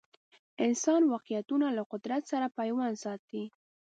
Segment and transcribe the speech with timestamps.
[0.65, 3.43] انسان واقعیتونه له قدرت سره پیوند ساتي